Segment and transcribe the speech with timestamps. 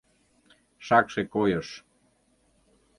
[0.85, 1.67] Шакше койыш...